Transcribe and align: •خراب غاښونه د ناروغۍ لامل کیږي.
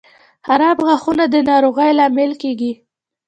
•خراب 0.45 0.77
غاښونه 0.85 1.25
د 1.29 1.35
ناروغۍ 1.49 1.91
لامل 1.97 2.31
کیږي. 2.41 2.73